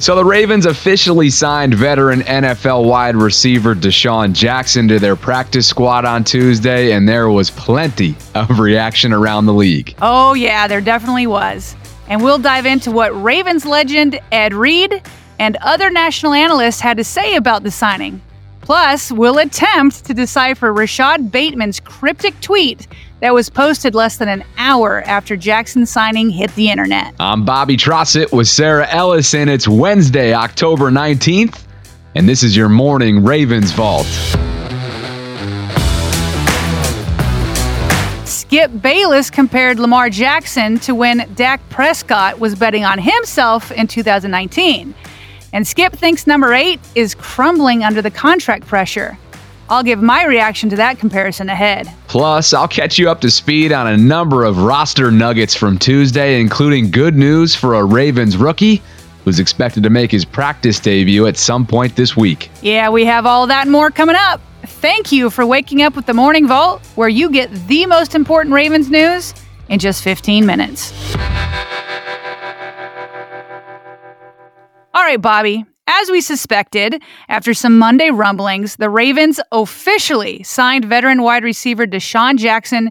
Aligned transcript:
So 0.00 0.16
the 0.16 0.24
Ravens 0.24 0.66
officially 0.66 1.30
signed 1.30 1.74
veteran 1.74 2.22
NFL 2.22 2.86
wide 2.86 3.14
receiver 3.14 3.74
DeSean 3.74 4.32
Jackson 4.32 4.88
to 4.88 4.98
their 4.98 5.14
practice 5.14 5.66
squad 5.66 6.04
on 6.04 6.24
Tuesday, 6.24 6.92
and 6.92 7.08
there 7.08 7.28
was 7.28 7.50
plenty 7.50 8.16
of 8.34 8.58
reaction 8.58 9.12
around 9.12 9.46
the 9.46 9.52
league. 9.52 9.94
Oh, 10.00 10.32
yeah, 10.34 10.66
there 10.66 10.80
definitely 10.80 11.26
was. 11.26 11.76
And 12.08 12.22
we'll 12.22 12.38
dive 12.38 12.66
into 12.66 12.90
what 12.90 13.10
Ravens 13.22 13.64
legend 13.64 14.18
Ed 14.32 14.54
Reed 14.54 15.02
and 15.38 15.56
other 15.60 15.90
national 15.90 16.32
analysts 16.32 16.80
had 16.80 16.96
to 16.96 17.04
say 17.04 17.36
about 17.36 17.62
the 17.62 17.70
signing. 17.70 18.20
Plus, 18.62 19.12
we'll 19.12 19.38
attempt 19.38 20.04
to 20.06 20.14
decipher 20.14 20.72
Rashod 20.72 21.30
Bateman's 21.30 21.80
cryptic 21.80 22.40
tweet 22.40 22.86
that 23.22 23.32
was 23.32 23.48
posted 23.48 23.94
less 23.94 24.16
than 24.16 24.28
an 24.28 24.44
hour 24.58 25.00
after 25.02 25.36
Jackson's 25.36 25.88
signing 25.88 26.28
hit 26.28 26.52
the 26.56 26.68
internet. 26.68 27.14
I'm 27.20 27.44
Bobby 27.44 27.76
Trossett 27.76 28.32
with 28.32 28.48
Sarah 28.48 28.86
Ellis, 28.88 29.32
and 29.32 29.48
it's 29.48 29.68
Wednesday, 29.68 30.34
October 30.34 30.90
19th, 30.90 31.62
and 32.16 32.28
this 32.28 32.42
is 32.42 32.56
your 32.56 32.68
morning 32.68 33.22
Ravens 33.22 33.70
Vault. 33.70 34.06
Skip 38.26 38.82
Bayless 38.82 39.30
compared 39.30 39.78
Lamar 39.78 40.10
Jackson 40.10 40.80
to 40.80 40.92
when 40.92 41.32
Dak 41.36 41.66
Prescott 41.70 42.40
was 42.40 42.56
betting 42.56 42.84
on 42.84 42.98
himself 42.98 43.70
in 43.70 43.86
2019. 43.86 44.92
And 45.52 45.66
Skip 45.66 45.92
thinks 45.92 46.26
number 46.26 46.52
eight 46.52 46.80
is 46.96 47.14
crumbling 47.14 47.84
under 47.84 48.02
the 48.02 48.10
contract 48.10 48.66
pressure. 48.66 49.16
I'll 49.68 49.82
give 49.82 50.02
my 50.02 50.24
reaction 50.24 50.68
to 50.70 50.76
that 50.76 50.98
comparison 50.98 51.48
ahead. 51.48 51.90
Plus, 52.08 52.52
I'll 52.52 52.68
catch 52.68 52.98
you 52.98 53.08
up 53.10 53.20
to 53.22 53.30
speed 53.30 53.72
on 53.72 53.86
a 53.86 53.96
number 53.96 54.44
of 54.44 54.58
roster 54.58 55.10
nuggets 55.10 55.54
from 55.54 55.78
Tuesday, 55.78 56.40
including 56.40 56.90
good 56.90 57.16
news 57.16 57.54
for 57.54 57.74
a 57.74 57.84
Ravens 57.84 58.36
rookie 58.36 58.82
who's 59.24 59.38
expected 59.38 59.82
to 59.84 59.90
make 59.90 60.10
his 60.10 60.24
practice 60.24 60.80
debut 60.80 61.26
at 61.26 61.36
some 61.36 61.66
point 61.66 61.96
this 61.96 62.16
week. 62.16 62.50
Yeah, 62.60 62.90
we 62.90 63.04
have 63.04 63.24
all 63.24 63.46
that 63.46 63.62
and 63.62 63.72
more 63.72 63.90
coming 63.90 64.16
up. 64.18 64.40
Thank 64.64 65.10
you 65.12 65.30
for 65.30 65.46
waking 65.46 65.82
up 65.82 65.96
with 65.96 66.06
the 66.06 66.14
Morning 66.14 66.46
Vault, 66.46 66.84
where 66.94 67.08
you 67.08 67.30
get 67.30 67.50
the 67.68 67.86
most 67.86 68.14
important 68.14 68.54
Ravens 68.54 68.90
news 68.90 69.34
in 69.68 69.78
just 69.78 70.02
15 70.02 70.44
minutes. 70.44 70.92
All 74.94 75.02
right, 75.02 75.20
Bobby. 75.20 75.64
As 75.94 76.10
we 76.10 76.22
suspected, 76.22 77.02
after 77.28 77.52
some 77.52 77.78
Monday 77.78 78.08
rumblings, 78.08 78.76
the 78.76 78.88
Ravens 78.88 79.38
officially 79.52 80.42
signed 80.42 80.86
veteran 80.86 81.20
wide 81.22 81.44
receiver 81.44 81.86
DeSean 81.86 82.38
Jackson 82.38 82.90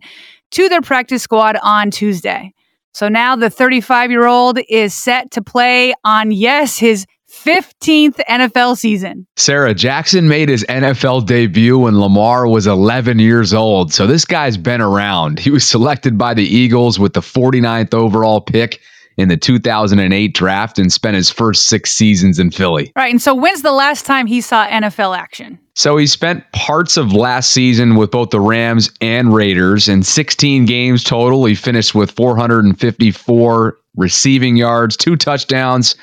to 0.51 0.69
their 0.69 0.81
practice 0.81 1.23
squad 1.23 1.57
on 1.63 1.89
Tuesday. 1.89 2.53
So 2.93 3.09
now 3.09 3.35
the 3.35 3.49
35 3.49 4.11
year 4.11 4.27
old 4.27 4.59
is 4.69 4.93
set 4.93 5.31
to 5.31 5.41
play 5.41 5.95
on, 6.03 6.29
yes, 6.29 6.77
his 6.77 7.07
15th 7.31 8.19
NFL 8.29 8.77
season. 8.77 9.25
Sarah 9.35 9.73
Jackson 9.73 10.27
made 10.27 10.47
his 10.47 10.63
NFL 10.65 11.25
debut 11.25 11.79
when 11.79 11.99
Lamar 11.99 12.47
was 12.47 12.67
11 12.67 13.17
years 13.17 13.51
old. 13.51 13.91
So 13.91 14.05
this 14.05 14.25
guy's 14.25 14.57
been 14.57 14.81
around. 14.81 15.39
He 15.39 15.49
was 15.49 15.67
selected 15.67 16.19
by 16.19 16.35
the 16.35 16.45
Eagles 16.45 16.99
with 16.99 17.13
the 17.13 17.21
49th 17.21 17.95
overall 17.95 18.41
pick 18.41 18.79
in 19.21 19.29
the 19.29 19.37
2008 19.37 20.33
draft 20.33 20.77
and 20.77 20.91
spent 20.91 21.15
his 21.15 21.29
first 21.29 21.67
six 21.67 21.91
seasons 21.91 22.39
in 22.39 22.51
Philly. 22.51 22.91
Right. 22.95 23.11
And 23.11 23.21
so 23.21 23.33
when's 23.33 23.61
the 23.61 23.71
last 23.71 24.05
time 24.05 24.27
he 24.27 24.41
saw 24.41 24.67
NFL 24.67 25.17
action? 25.17 25.59
So 25.75 25.95
he 25.95 26.07
spent 26.07 26.43
parts 26.51 26.97
of 26.97 27.13
last 27.13 27.51
season 27.51 27.95
with 27.95 28.11
both 28.11 28.31
the 28.31 28.41
Rams 28.41 28.91
and 28.99 29.33
Raiders. 29.33 29.87
In 29.87 30.03
16 30.03 30.65
games 30.65 31.03
total, 31.03 31.45
he 31.45 31.55
finished 31.55 31.95
with 31.95 32.11
454 32.11 33.77
receiving 33.95 34.57
yards, 34.57 34.97
two 34.97 35.15
touchdowns, 35.15 35.95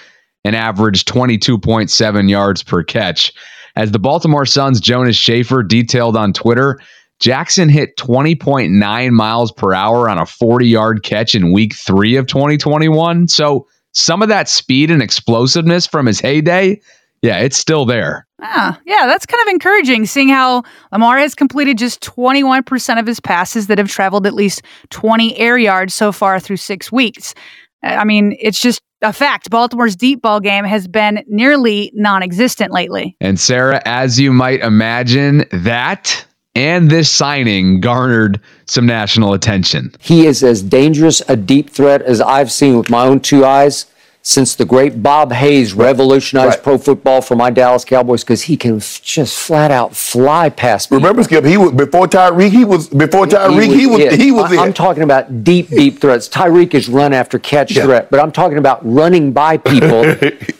and 0.44 0.56
averaged 0.56 1.08
22.7 1.08 2.30
yards 2.30 2.62
per 2.62 2.82
catch. 2.82 3.32
As 3.76 3.92
the 3.92 3.98
Baltimore 3.98 4.46
Sun's 4.46 4.80
Jonas 4.80 5.16
Shaffer 5.16 5.62
detailed 5.62 6.16
on 6.16 6.32
Twitter, 6.32 6.80
Jackson 7.20 7.68
hit 7.68 7.96
20.9 7.96 9.10
miles 9.10 9.52
per 9.52 9.74
hour 9.74 10.08
on 10.08 10.18
a 10.18 10.26
40 10.26 10.66
yard 10.66 11.02
catch 11.02 11.34
in 11.34 11.52
week 11.52 11.74
three 11.74 12.16
of 12.16 12.26
2021. 12.26 13.28
So 13.28 13.66
some 13.92 14.22
of 14.22 14.28
that 14.28 14.48
speed 14.48 14.90
and 14.90 15.02
explosiveness 15.02 15.86
from 15.86 16.06
his 16.06 16.20
heyday, 16.20 16.80
yeah, 17.22 17.38
it's 17.38 17.56
still 17.56 17.84
there. 17.84 18.26
Ah, 18.40 18.78
yeah, 18.86 19.06
that's 19.06 19.26
kind 19.26 19.40
of 19.42 19.48
encouraging 19.48 20.06
seeing 20.06 20.28
how 20.28 20.62
Lamar 20.92 21.18
has 21.18 21.34
completed 21.34 21.76
just 21.76 22.00
21% 22.00 23.00
of 23.00 23.06
his 23.06 23.18
passes 23.18 23.66
that 23.66 23.78
have 23.78 23.90
traveled 23.90 24.26
at 24.26 24.34
least 24.34 24.62
20 24.90 25.36
air 25.36 25.58
yards 25.58 25.94
so 25.94 26.12
far 26.12 26.38
through 26.38 26.58
six 26.58 26.92
weeks. 26.92 27.34
I 27.82 28.04
mean, 28.04 28.36
it's 28.40 28.60
just 28.60 28.80
a 29.02 29.12
fact. 29.12 29.50
Baltimore's 29.50 29.96
deep 29.96 30.22
ball 30.22 30.38
game 30.38 30.64
has 30.64 30.86
been 30.86 31.24
nearly 31.26 31.90
non 31.94 32.22
existent 32.22 32.72
lately. 32.72 33.16
And 33.20 33.38
Sarah, 33.40 33.82
as 33.84 34.20
you 34.20 34.32
might 34.32 34.60
imagine, 34.60 35.44
that 35.50 36.24
and 36.58 36.90
this 36.90 37.08
signing 37.08 37.80
garnered 37.80 38.40
some 38.66 38.84
national 38.84 39.32
attention. 39.32 39.94
He 40.00 40.26
is 40.26 40.42
as 40.42 40.60
dangerous 40.60 41.22
a 41.28 41.36
deep 41.36 41.70
threat 41.70 42.02
as 42.02 42.20
I've 42.20 42.50
seen 42.50 42.76
with 42.76 42.90
my 42.90 43.04
own 43.06 43.20
two 43.20 43.44
eyes 43.44 43.86
since 44.22 44.54
the 44.54 44.64
great 44.64 45.02
Bob 45.02 45.32
Hayes 45.32 45.72
revolutionized 45.72 46.56
right. 46.56 46.62
pro 46.62 46.76
football 46.76 47.22
for 47.22 47.34
my 47.34 47.50
Dallas 47.50 47.84
Cowboys 47.84 48.24
because 48.24 48.42
he 48.42 48.56
can 48.56 48.76
f- 48.76 49.00
just 49.02 49.38
flat 49.38 49.70
out 49.70 49.96
fly 49.96 50.50
past 50.50 50.88
people. 50.88 50.98
Remember, 50.98 51.22
Skip? 51.22 51.44
He 51.44 51.56
was 51.56 51.72
before 51.72 52.06
Tyreek. 52.06 52.50
He 52.50 52.64
was 52.64 52.88
before 52.88 53.26
Tyreek. 53.26 53.74
He 53.74 53.86
was. 53.86 54.00
He 54.00 54.06
was. 54.06 54.14
He 54.16 54.30
was 54.32 54.52
I, 54.52 54.66
am 54.66 54.72
talking 54.72 55.02
about 55.02 55.44
deep, 55.44 55.68
deep 55.70 56.00
threats. 56.00 56.28
Tyreek 56.28 56.74
is 56.74 56.88
run 56.88 57.12
after 57.12 57.38
catch 57.38 57.72
yeah. 57.72 57.84
threat, 57.84 58.10
but 58.10 58.20
I'm 58.20 58.32
talking 58.32 58.58
about 58.58 58.80
running 58.84 59.32
by 59.32 59.56
people 59.56 60.04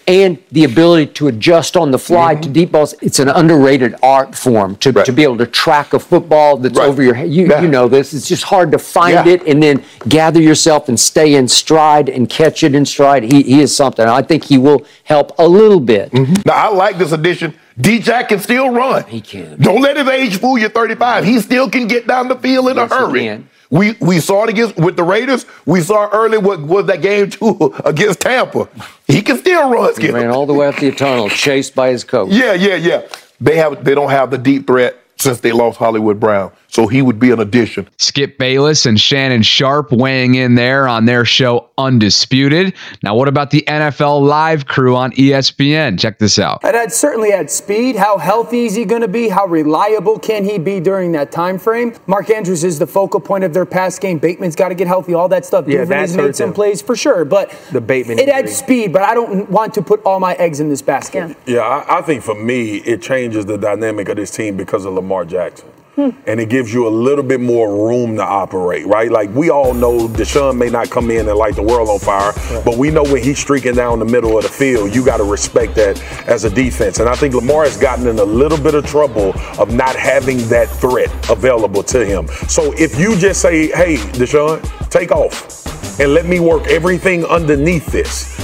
and 0.07 0.39
the 0.53 0.65
ability 0.65 1.13
to 1.15 1.29
adjust 1.29 1.77
on 1.77 1.91
the 1.91 1.99
fly 1.99 2.33
mm-hmm. 2.33 2.43
to 2.43 2.49
deep 2.49 2.73
balls. 2.73 2.95
It's 3.03 3.19
an 3.19 3.29
underrated 3.29 3.97
art 4.03 4.35
form 4.35 4.77
to, 4.77 4.93
right. 4.93 5.05
to 5.05 5.13
be 5.13 5.25
able 5.25 5.39
to 5.39 5.47
track 5.47 5.93
a 5.93 5.99
football 5.99 6.57
that's 6.57 6.79
right. 6.79 6.89
over 6.89 7.03
your 7.03 7.15
head. 7.15 7.31
You, 7.31 7.49
yeah. 7.49 7.61
you 7.61 7.69
know 7.69 7.89
this. 7.89 8.15
It's 8.15 8.29
just 8.29 8.45
hard 8.45 8.73
to 8.73 8.79
find 8.79 9.27
yeah. 9.27 9.35
it 9.35 9.47
and 9.47 9.63
then 9.63 9.85
gather 10.09 10.41
yourself 10.41 10.89
and 10.89 10.99
stay 10.99 11.35
in 11.35 11.49
stride 11.49 12.09
and 12.09 12.31
catch 12.31 12.63
it 12.63 12.75
in 12.75 12.87
stride. 12.87 13.25
He, 13.25 13.43
he 13.43 13.58
is 13.61 13.75
something. 13.75 14.07
I 14.07 14.23
think 14.23 14.45
he 14.45 14.59
will 14.59 14.85
help 15.05 15.39
a 15.39 15.47
little 15.47 15.81
bit. 15.81 16.11
Mm-hmm. 16.13 16.43
Now, 16.47 16.55
I 16.55 16.69
like 16.69 16.99
this 16.99 17.13
addition. 17.13 17.55
D-Jack 17.81 18.29
can 18.29 18.41
still 18.41 18.71
run. 18.71 19.05
He 19.05 19.21
can. 19.21 19.61
Don't 19.61 19.83
let 19.83 19.97
his 19.97 20.09
age 20.09 20.39
fool 20.39 20.59
you 20.59 20.69
35. 20.69 21.25
He 21.25 21.41
still 21.41 21.71
can 21.71 21.87
get 21.87 22.07
down 22.07 22.29
the 22.29 22.37
field 22.37 22.69
in 22.69 22.77
yes, 22.77 22.91
a 22.91 22.95
hurry. 22.95 23.45
We 23.71 23.97
we 24.01 24.19
saw 24.19 24.45
it 24.45 24.51
against 24.51 24.77
with 24.77 24.97
the 24.97 25.03
Raiders. 25.03 25.45
We 25.67 25.83
saw 25.83 26.09
early 26.11 26.39
what 26.39 26.61
was 26.63 26.87
that 26.87 27.03
game 27.03 27.29
too 27.29 27.75
against 27.85 28.21
Tampa. 28.21 28.69
He 29.07 29.21
can 29.21 29.37
still 29.37 29.71
run. 29.71 29.93
He 30.01 30.11
ran 30.11 30.31
all 30.31 30.47
the 30.47 30.55
way 30.55 30.69
up 30.69 30.77
the 30.77 30.91
tunnel, 30.91 31.29
chased 31.29 31.75
by 31.75 31.91
his 31.91 32.03
coach. 32.03 32.31
Yeah, 32.31 32.55
yeah, 32.55 32.77
yeah. 32.77 33.07
They 33.41 33.57
have 33.57 33.85
they 33.85 33.95
don't 33.95 34.11
have 34.11 34.31
the 34.31 34.39
deep 34.39 34.67
threat 34.67 34.97
since 35.17 35.41
they 35.41 35.53
lost 35.53 35.79
Hollywood 35.79 36.19
Brown. 36.19 36.51
So 36.69 36.87
he 36.87 37.01
would 37.01 37.19
be 37.19 37.31
an 37.31 37.41
addition. 37.41 37.89
Skip 37.97 38.39
Bayless 38.39 38.85
and 38.85 39.01
Shannon 39.01 39.43
Sharpe 39.43 39.91
weighing 39.91 40.35
in 40.35 40.55
there 40.55 40.87
on 40.87 41.07
their 41.07 41.25
show 41.25 41.71
Undisputed. 41.79 42.75
Now, 43.03 43.15
what 43.15 43.27
about 43.27 43.51
the 43.51 43.65
NFL 43.67 44.27
Live 44.27 44.67
crew 44.67 44.95
on 44.95 45.13
ESPN? 45.13 45.99
Check 45.99 46.19
this 46.19 46.39
out. 46.39 46.61
And 46.63 46.77
Ed 46.77 46.93
certainly 46.93 47.33
at 47.33 47.51
speed. 47.51 47.97
How 47.97 48.19
healthy 48.19 48.67
is 48.67 48.75
he 48.75 48.85
going 48.85 49.01
to 49.01 49.09
be? 49.09 49.29
How 49.29 49.47
reliable 49.47 50.19
can 50.19 50.45
he 50.45 50.59
be 50.59 50.79
during 50.79 51.13
that 51.13 51.33
time 51.33 51.59
frame? 51.59 51.95
Mark 52.07 52.29
Andrews 52.31 52.65
is 52.65 52.79
the 52.79 52.87
focal 52.87 53.21
point 53.21 53.45
of 53.45 53.55
their 53.55 53.67
pass 53.67 53.99
game. 53.99 54.19
Bateman's 54.19 54.57
got 54.57 54.69
to 54.69 54.75
get 54.75 54.87
healthy. 54.87 55.15
All 55.15 55.29
that 55.29 55.47
stuff. 55.47 55.67
Yeah, 55.67 55.85
that's 55.85 56.15
made 56.15 56.37
some 56.37 56.53
plays 56.53 56.83
for 56.83 56.97
sure, 56.97 57.25
but 57.25 57.51
the 57.73 57.81
Bateman. 57.81 58.19
It 58.19 58.29
adds 58.29 58.55
speed, 58.55 58.93
but 58.93 59.03
I 59.03 59.15
don't 59.15 59.49
want 59.51 59.73
to 59.75 59.83
put 59.83 60.03
all 60.05 60.21
my 60.21 60.35
eggs 60.35 60.61
in 60.61 60.69
this 60.69 60.83
basket. 60.83 61.37
Yeah, 61.47 61.55
yeah 61.55 61.61
I, 61.61 61.99
I 61.99 62.03
think 62.03 62.23
for 62.23 62.35
me, 62.35 62.77
it 62.79 63.01
changes 63.01 63.47
the 63.47 63.57
dynamic 63.57 64.09
of 64.09 64.17
this 64.17 64.31
team 64.31 64.57
because 64.57 64.85
of 64.85 64.93
Lamar 64.93 65.25
Jackson. 65.25 65.69
Hmm. 65.99 66.11
And 66.29 66.39
it 66.39 66.49
gives 66.49 66.73
you 66.73 66.87
a 66.87 66.91
little 66.91 67.25
bit 67.25 67.41
more 67.41 67.89
room 67.89 68.15
to 68.19 68.23
operate, 68.23 68.87
right? 68.87 69.11
Like 69.11 69.31
we 69.31 69.51
all 69.51 69.75
know 69.75 70.07
DeSean 70.07 70.57
may 70.57 70.71
not 70.71 70.91
come 70.91 71.11
in 71.11 71.29
and 71.29 71.37
light 71.37 71.57
the 71.57 71.63
world 71.65 71.89
on 71.89 71.99
fire, 71.99 72.31
right. 72.31 72.65
but 72.65 72.79
we 72.79 72.93
know 72.93 73.03
when 73.03 73.21
he's 73.21 73.41
streaking 73.41 73.75
down 73.75 73.99
the 73.99 74.05
middle 74.05 74.37
of 74.37 74.45
the 74.45 74.49
field, 74.49 74.95
you 74.95 75.05
got 75.05 75.17
to 75.17 75.25
respect 75.25 75.75
that 75.75 76.01
as 76.29 76.45
a 76.45 76.51
defense. 76.51 77.01
And 77.01 77.09
I 77.09 77.17
think 77.17 77.35
Lamar 77.35 77.65
has 77.65 77.77
gotten 77.77 78.07
in 78.07 78.17
a 78.21 78.25
little 78.25 78.59
bit 78.59 78.77
of 78.77 78.87
trouble 78.87 79.33
of 79.59 79.75
not 79.75 79.97
having 79.97 80.39
that 80.51 80.69
threat 80.69 81.11
available 81.29 81.83
to 81.83 82.07
him. 82.07 82.29
So 82.47 82.73
if 82.75 82.97
you 82.97 83.17
just 83.17 83.43
say, 83.43 83.67
hey, 83.73 83.97
DeSean, 83.97 84.63
take 84.91 85.11
off 85.11 85.99
and 85.99 86.15
let 86.15 86.27
me 86.27 86.39
work 86.39 86.69
everything 86.69 87.25
underneath 87.25 87.87
this 87.87 88.38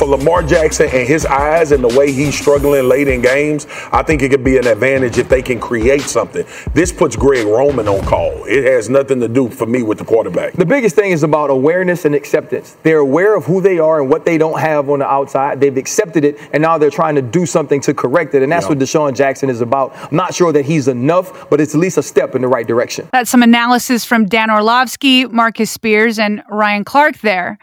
for 0.00 0.06
Lamar 0.06 0.42
Jackson 0.42 0.86
and 0.86 1.06
his 1.06 1.26
eyes 1.26 1.72
and 1.72 1.84
the 1.84 1.98
way 1.98 2.10
he's 2.10 2.34
struggling 2.34 2.88
late 2.88 3.06
in 3.06 3.20
games, 3.20 3.66
I 3.92 4.02
think 4.02 4.22
it 4.22 4.30
could 4.30 4.42
be 4.42 4.56
an 4.56 4.66
advantage 4.66 5.18
if 5.18 5.28
they 5.28 5.42
can 5.42 5.60
create 5.60 6.00
something. 6.00 6.46
This 6.72 6.90
puts 6.90 7.16
Greg 7.16 7.46
Roman 7.46 7.86
on 7.86 8.02
call. 8.06 8.44
It 8.46 8.64
has 8.64 8.88
nothing 8.88 9.20
to 9.20 9.28
do 9.28 9.50
for 9.50 9.66
me 9.66 9.82
with 9.82 9.98
the 9.98 10.06
quarterback. 10.06 10.54
The 10.54 10.64
biggest 10.64 10.96
thing 10.96 11.10
is 11.10 11.22
about 11.22 11.50
awareness 11.50 12.06
and 12.06 12.14
acceptance. 12.14 12.78
They're 12.82 13.00
aware 13.00 13.36
of 13.36 13.44
who 13.44 13.60
they 13.60 13.78
are 13.78 14.00
and 14.00 14.08
what 14.08 14.24
they 14.24 14.38
don't 14.38 14.58
have 14.58 14.88
on 14.88 15.00
the 15.00 15.06
outside. 15.06 15.60
They've 15.60 15.76
accepted 15.76 16.24
it, 16.24 16.38
and 16.54 16.62
now 16.62 16.78
they're 16.78 16.88
trying 16.88 17.16
to 17.16 17.22
do 17.22 17.44
something 17.44 17.82
to 17.82 17.92
correct 17.92 18.34
it. 18.34 18.42
And 18.42 18.50
that's 18.50 18.64
yeah. 18.64 18.70
what 18.70 18.78
DeSean 18.78 19.14
Jackson 19.14 19.50
is 19.50 19.60
about. 19.60 19.94
I'm 19.94 20.16
not 20.16 20.32
sure 20.34 20.50
that 20.50 20.64
he's 20.64 20.88
enough, 20.88 21.50
but 21.50 21.60
it's 21.60 21.74
at 21.74 21.78
least 21.78 21.98
a 21.98 22.02
step 22.02 22.34
in 22.34 22.40
the 22.40 22.48
right 22.48 22.66
direction. 22.66 23.06
That's 23.12 23.28
some 23.28 23.42
analysis 23.42 24.06
from 24.06 24.24
Dan 24.24 24.50
Orlovsky, 24.50 25.26
Marcus 25.26 25.70
Spears, 25.70 26.18
and 26.18 26.42
Ryan 26.48 26.84
Clark 26.84 27.18
there. 27.18 27.58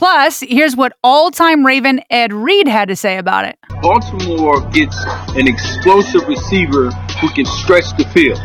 Plus, 0.00 0.40
here's 0.40 0.74
what 0.74 0.96
all 1.04 1.30
time 1.30 1.66
Raven 1.66 2.00
Ed 2.08 2.32
Reed 2.32 2.66
had 2.66 2.88
to 2.88 2.96
say 2.96 3.18
about 3.18 3.44
it. 3.44 3.58
Baltimore 3.82 4.62
gets 4.70 4.96
an 5.36 5.46
explosive 5.46 6.26
receiver 6.26 6.90
who 7.20 7.28
can 7.28 7.44
stretch 7.44 7.84
the 7.98 8.08
field. 8.14 8.38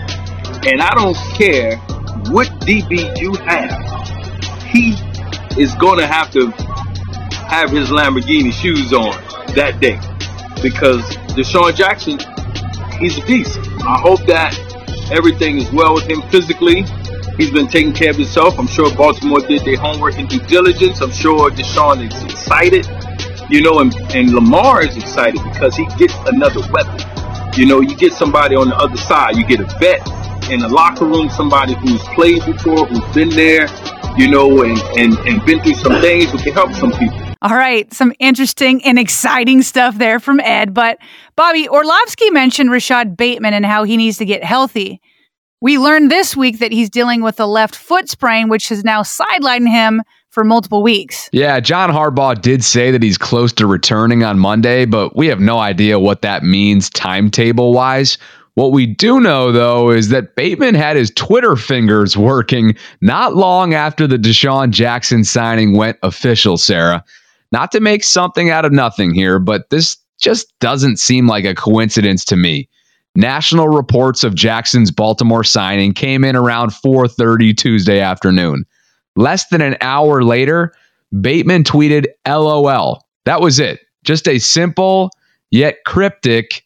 And 0.68 0.82
I 0.82 0.94
don't 0.96 1.16
care 1.34 1.78
what 2.28 2.50
DB 2.60 3.18
you 3.22 3.36
have, 3.36 3.72
he 4.64 4.98
is 5.58 5.74
going 5.76 6.00
to 6.00 6.06
have 6.06 6.30
to 6.32 6.52
have 7.48 7.70
his 7.70 7.88
Lamborghini 7.90 8.52
shoes 8.52 8.92
on 8.92 9.16
that 9.56 9.80
day 9.80 9.98
because 10.62 11.04
DeSean 11.38 11.74
Jackson, 11.74 12.20
he's 13.00 13.18
a 13.18 13.26
beast. 13.26 13.60
I 13.88 13.98
hope 14.02 14.20
that 14.26 14.60
everything 15.10 15.60
is 15.60 15.72
well 15.72 15.94
with 15.94 16.04
him 16.04 16.22
physically 16.24 16.84
He's 17.38 17.52
been 17.52 17.68
taking 17.68 17.92
care 17.94 18.12
of 18.12 18.16
himself. 18.16 18.58
I'm 18.58 18.68
sure 18.68 18.94
Baltimore 18.96 19.42
did 19.42 19.66
their 19.66 19.78
homework 19.78 20.18
and 20.18 20.30
due 20.30 20.40
diligence. 20.40 21.02
I'm 21.02 21.12
sure 21.12 21.50
DeSean 21.52 22.10
is 22.10 22.24
excited, 22.24 22.88
you 23.50 23.62
know, 23.62 23.80
and, 23.80 23.94
and 24.16 24.32
Lamar 24.32 24.84
is 24.84 24.96
excited 24.96 25.42
because 25.44 25.76
he 25.76 25.86
gets 25.98 26.16
another 26.28 26.62
weapon. 26.72 27.00
You 27.58 27.66
know, 27.66 27.82
you 27.82 27.96
get 27.98 28.14
somebody 28.14 28.56
on 28.56 28.70
the 28.70 28.76
other 28.78 28.96
side. 28.96 29.36
You 29.36 29.46
get 29.46 29.60
a 29.60 29.66
vet 29.80 30.00
in 30.50 30.60
the 30.60 30.70
locker 30.70 31.06
room, 31.06 31.30
somebody 31.30 31.74
who's 31.74 32.02
played 32.16 32.46
before, 32.46 32.86
who's 32.86 33.14
been 33.14 33.30
there, 33.30 33.68
you 34.18 34.30
know, 34.30 34.64
and, 34.64 34.78
and, 34.98 35.18
and 35.28 35.46
been 35.46 35.62
through 35.62 35.74
some 35.76 36.00
things 36.02 36.32
who 36.32 36.38
can 36.38 36.54
help 36.54 36.72
some 36.74 36.92
people. 36.92 37.20
All 37.42 37.56
right, 37.56 37.94
some 37.94 38.14
interesting 38.20 38.84
and 38.86 38.98
exciting 38.98 39.62
stuff 39.62 39.98
there 39.98 40.20
from 40.20 40.40
Ed. 40.40 40.74
But 40.74 41.00
Bobby 41.36 41.68
Orlovsky 41.68 42.30
mentioned 42.30 42.72
Rashod 42.72 43.18
Bateman 43.18 43.54
and 43.54 43.66
how 43.66 43.84
he 43.84 43.98
needs 43.98 44.18
to 44.20 44.26
get 44.26 44.44
healthy. 44.44 45.02
We 45.62 45.78
learned 45.78 46.12
this 46.12 46.36
week 46.36 46.60
that 46.60 46.72
he's 46.72 46.90
dealing 46.90 47.22
with 47.22 47.40
a 47.40 47.46
left 47.46 47.76
foot 47.76 48.10
sprain, 48.10 48.50
which 48.50 48.70
has 48.70 48.84
now 48.84 49.04
sidelined 49.04 49.70
him 49.70 50.02
for 50.30 50.44
multiple 50.44 50.84
weeks. 50.84 51.30
Yeah, 51.32 51.60
John 51.62 51.90
Harbaugh 51.90 52.42
did 52.42 52.64
say 52.64 52.92
that 52.92 53.02
he's 53.02 53.18
close 53.18 53.54
to 53.54 53.66
returning 53.66 54.24
on 54.24 54.38
Monday, 54.38 54.86
but 54.86 55.16
we 55.16 55.28
have 55.28 55.40
no 55.40 55.60
idea 55.60 55.98
what 55.98 56.22
that 56.24 56.44
means 56.44 56.90
timetable 56.90 57.74
wise. 57.74 58.18
What 58.56 58.74
we 58.74 58.86
do 58.86 59.20
know, 59.20 59.52
though, 59.52 59.92
is 59.92 60.10
that 60.10 60.36
Bateman 60.36 60.76
had 60.76 60.98
his 60.98 61.12
Twitter 61.12 61.56
fingers 61.56 62.18
working 62.18 62.76
not 63.02 63.36
long 63.36 63.74
after 63.74 64.08
the 64.08 64.18
DeSean 64.18 64.72
Jackson 64.72 65.24
signing 65.24 65.76
went 65.78 65.98
official, 66.04 66.58
Sarah. 66.58 67.04
Not 67.52 67.72
to 67.72 67.80
make 67.80 68.04
something 68.04 68.50
out 68.50 68.66
of 68.66 68.72
nothing 68.74 69.14
here, 69.14 69.40
but 69.40 69.70
this 69.70 69.98
just 70.20 70.58
doesn't 70.60 70.98
seem 70.98 71.28
like 71.28 71.46
a 71.46 71.56
coincidence 71.56 72.26
to 72.26 72.36
me. 72.36 72.68
National 73.16 73.70
reports 73.70 74.24
of 74.24 74.36
Jackson's 74.36 74.92
Baltimore 74.92 75.44
signing 75.44 75.94
came 75.94 76.24
in 76.24 76.36
around 76.36 76.72
4:30 76.72 77.54
Tuesday 77.56 78.00
afternoon. 78.02 78.66
Less 79.16 79.48
than 79.48 79.62
an 79.62 79.78
hour 79.82 80.24
later, 80.24 80.74
Bateman 81.22 81.64
tweeted 81.64 82.08
LOL. 82.28 83.06
That 83.26 83.42
was 83.42 83.60
it. 83.60 83.80
Just 84.04 84.28
a 84.28 84.40
simple 84.40 85.10
yet 85.52 85.78
cryptic 85.86 86.66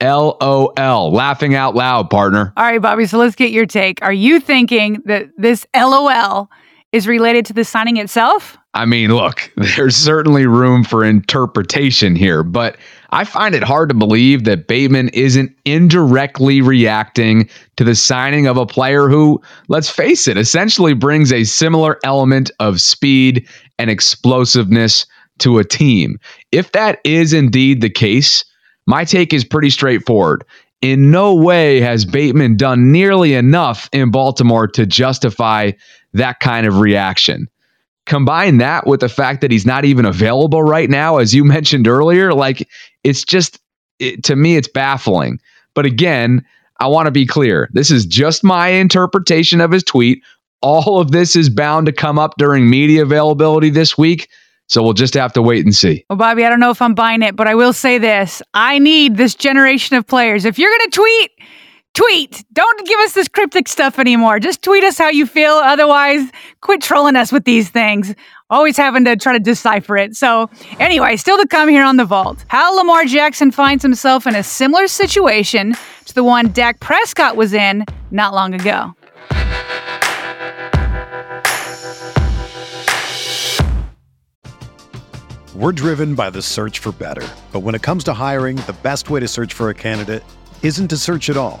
LOL. 0.00 1.12
Laughing 1.12 1.54
out 1.56 1.74
loud, 1.74 2.08
partner. 2.10 2.52
All 2.56 2.64
right, 2.64 2.80
Bobby, 2.80 3.06
so 3.06 3.18
let's 3.18 3.34
get 3.34 3.50
your 3.50 3.66
take. 3.66 4.00
Are 4.02 4.12
you 4.12 4.38
thinking 4.38 5.02
that 5.06 5.28
this 5.36 5.66
LOL 5.74 6.48
is 6.92 7.06
related 7.06 7.44
to 7.46 7.52
the 7.52 7.64
signing 7.64 7.98
itself? 7.98 8.56
I 8.74 8.86
mean, 8.86 9.14
look, 9.14 9.52
there's 9.56 9.96
certainly 9.96 10.46
room 10.46 10.84
for 10.84 11.04
interpretation 11.04 12.16
here, 12.16 12.42
but 12.42 12.76
I 13.10 13.24
find 13.24 13.54
it 13.54 13.62
hard 13.62 13.88
to 13.88 13.94
believe 13.94 14.44
that 14.44 14.66
Bateman 14.66 15.08
isn't 15.10 15.54
indirectly 15.64 16.60
reacting 16.60 17.48
to 17.76 17.84
the 17.84 17.94
signing 17.94 18.46
of 18.46 18.56
a 18.56 18.66
player 18.66 19.08
who, 19.08 19.40
let's 19.68 19.88
face 19.88 20.28
it, 20.28 20.36
essentially 20.36 20.92
brings 20.92 21.32
a 21.32 21.44
similar 21.44 21.98
element 22.04 22.50
of 22.60 22.80
speed 22.80 23.48
and 23.78 23.90
explosiveness 23.90 25.06
to 25.38 25.58
a 25.58 25.64
team. 25.64 26.18
If 26.52 26.72
that 26.72 27.00
is 27.04 27.32
indeed 27.32 27.80
the 27.80 27.90
case, 27.90 28.44
my 28.86 29.04
take 29.04 29.32
is 29.32 29.44
pretty 29.44 29.70
straightforward. 29.70 30.44
In 30.80 31.10
no 31.10 31.34
way 31.34 31.80
has 31.80 32.04
Bateman 32.04 32.56
done 32.56 32.92
nearly 32.92 33.34
enough 33.34 33.88
in 33.92 34.10
Baltimore 34.10 34.68
to 34.68 34.86
justify 34.86 35.72
that 36.12 36.40
kind 36.40 36.66
of 36.66 36.78
reaction. 36.78 37.48
Combine 38.06 38.58
that 38.58 38.86
with 38.86 39.00
the 39.00 39.08
fact 39.08 39.40
that 39.42 39.50
he's 39.50 39.66
not 39.66 39.84
even 39.84 40.04
available 40.04 40.62
right 40.62 40.88
now, 40.88 41.18
as 41.18 41.34
you 41.34 41.44
mentioned 41.56 41.86
earlier. 41.86 42.32
Like, 42.32 42.68
it's 43.04 43.24
just, 43.24 43.58
it, 43.98 44.24
to 44.24 44.36
me, 44.36 44.56
it's 44.56 44.68
baffling. 44.68 45.40
But 45.74 45.86
again, 45.86 46.44
I 46.80 46.86
want 46.86 47.06
to 47.06 47.10
be 47.10 47.26
clear. 47.26 47.68
This 47.72 47.90
is 47.90 48.06
just 48.06 48.44
my 48.44 48.68
interpretation 48.68 49.60
of 49.60 49.70
his 49.70 49.82
tweet. 49.82 50.22
All 50.60 51.00
of 51.00 51.12
this 51.12 51.36
is 51.36 51.48
bound 51.48 51.86
to 51.86 51.92
come 51.92 52.18
up 52.18 52.34
during 52.38 52.68
media 52.68 53.02
availability 53.02 53.70
this 53.70 53.96
week. 53.96 54.28
So 54.68 54.82
we'll 54.82 54.92
just 54.92 55.14
have 55.14 55.32
to 55.32 55.42
wait 55.42 55.64
and 55.64 55.74
see. 55.74 56.04
Well, 56.10 56.18
Bobby, 56.18 56.44
I 56.44 56.50
don't 56.50 56.60
know 56.60 56.70
if 56.70 56.82
I'm 56.82 56.94
buying 56.94 57.22
it, 57.22 57.36
but 57.36 57.48
I 57.48 57.54
will 57.54 57.72
say 57.72 57.96
this. 57.96 58.42
I 58.52 58.78
need 58.78 59.16
this 59.16 59.34
generation 59.34 59.96
of 59.96 60.06
players. 60.06 60.44
If 60.44 60.58
you're 60.58 60.70
going 60.70 60.90
to 60.90 60.96
tweet, 60.96 61.30
tweet. 61.98 62.44
Don't 62.52 62.86
give 62.86 63.00
us 63.00 63.12
this 63.12 63.26
cryptic 63.26 63.66
stuff 63.66 63.98
anymore. 63.98 64.38
Just 64.38 64.62
tweet 64.62 64.84
us 64.84 64.96
how 64.96 65.08
you 65.08 65.26
feel. 65.26 65.54
Otherwise, 65.54 66.30
quit 66.60 66.80
trolling 66.80 67.16
us 67.16 67.32
with 67.32 67.44
these 67.44 67.70
things. 67.70 68.14
Always 68.50 68.76
having 68.76 69.04
to 69.04 69.16
try 69.16 69.32
to 69.32 69.40
decipher 69.40 69.96
it. 69.96 70.14
So, 70.14 70.48
anyway, 70.78 71.16
still 71.16 71.36
to 71.38 71.48
come 71.48 71.68
here 71.68 71.82
on 71.82 71.96
the 71.96 72.04
vault. 72.04 72.44
How 72.46 72.76
Lamar 72.76 73.04
Jackson 73.04 73.50
finds 73.50 73.82
himself 73.82 74.28
in 74.28 74.36
a 74.36 74.44
similar 74.44 74.86
situation 74.86 75.74
to 76.04 76.14
the 76.14 76.22
one 76.22 76.52
Dak 76.52 76.78
Prescott 76.78 77.34
was 77.34 77.52
in 77.52 77.84
not 78.12 78.32
long 78.32 78.54
ago. 78.54 78.94
We're 85.52 85.72
driven 85.72 86.14
by 86.14 86.30
the 86.30 86.42
search 86.42 86.78
for 86.78 86.92
better. 86.92 87.26
But 87.50 87.60
when 87.60 87.74
it 87.74 87.82
comes 87.82 88.04
to 88.04 88.12
hiring, 88.12 88.54
the 88.68 88.76
best 88.84 89.10
way 89.10 89.18
to 89.18 89.26
search 89.26 89.52
for 89.52 89.70
a 89.70 89.74
candidate 89.74 90.22
isn't 90.62 90.88
to 90.88 90.96
search 90.96 91.28
at 91.28 91.36
all. 91.36 91.60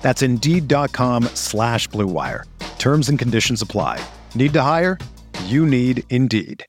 That's 0.00 0.22
Indeed.com 0.22 1.24
slash 1.34 1.88
BlueWire. 1.88 2.44
Terms 2.78 3.08
and 3.08 3.18
conditions 3.18 3.60
apply. 3.60 4.00
Need 4.34 4.52
to 4.52 4.62
hire? 4.62 4.98
You 5.46 5.66
need 5.66 6.04
Indeed. 6.08 6.64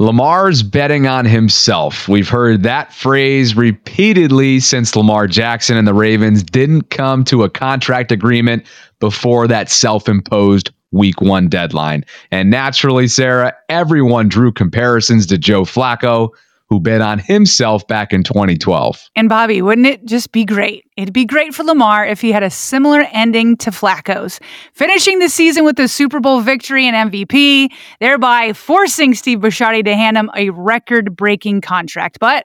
Lamar's 0.00 0.62
betting 0.62 1.08
on 1.08 1.24
himself. 1.24 2.06
We've 2.06 2.28
heard 2.28 2.62
that 2.62 2.92
phrase 2.92 3.56
repeatedly 3.56 4.60
since 4.60 4.94
Lamar 4.94 5.26
Jackson 5.26 5.76
and 5.76 5.88
the 5.88 5.94
Ravens 5.94 6.44
didn't 6.44 6.90
come 6.90 7.24
to 7.24 7.42
a 7.42 7.50
contract 7.50 8.12
agreement 8.12 8.64
before 9.00 9.48
that 9.48 9.68
self 9.68 10.08
imposed 10.08 10.70
week 10.92 11.20
one 11.20 11.48
deadline. 11.48 12.04
And 12.30 12.48
naturally, 12.48 13.08
Sarah, 13.08 13.52
everyone 13.68 14.28
drew 14.28 14.52
comparisons 14.52 15.26
to 15.26 15.36
Joe 15.36 15.62
Flacco 15.62 16.30
who 16.68 16.80
bet 16.80 17.00
on 17.00 17.18
himself 17.18 17.86
back 17.86 18.12
in 18.12 18.22
2012. 18.22 19.10
And 19.16 19.28
Bobby, 19.28 19.62
wouldn't 19.62 19.86
it 19.86 20.04
just 20.04 20.32
be 20.32 20.44
great? 20.44 20.84
It'd 20.96 21.14
be 21.14 21.24
great 21.24 21.54
for 21.54 21.64
Lamar 21.64 22.06
if 22.06 22.20
he 22.20 22.30
had 22.30 22.42
a 22.42 22.50
similar 22.50 23.06
ending 23.12 23.56
to 23.58 23.70
Flacco's, 23.70 24.38
finishing 24.74 25.18
the 25.18 25.28
season 25.28 25.64
with 25.64 25.78
a 25.80 25.88
Super 25.88 26.20
Bowl 26.20 26.40
victory 26.40 26.86
and 26.86 27.10
MVP, 27.10 27.68
thereby 28.00 28.52
forcing 28.52 29.14
Steve 29.14 29.38
Bisciotti 29.38 29.84
to 29.84 29.94
hand 29.94 30.16
him 30.18 30.30
a 30.36 30.50
record 30.50 31.16
breaking 31.16 31.62
contract. 31.62 32.18
But 32.18 32.44